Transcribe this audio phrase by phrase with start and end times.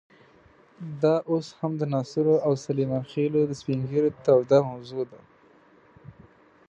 [1.01, 5.19] دا اوس هم د ناصرو او سلیمان خېلو د سپین ږیرو توده موضوع ده.